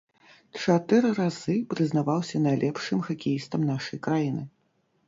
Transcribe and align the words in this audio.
Чатыры 0.61 1.11
разы 1.19 1.57
прызнаваўся 1.75 2.43
найлепшым 2.47 3.07
хакеістам 3.11 3.61
нашай 3.73 4.07
краіны. 4.11 4.43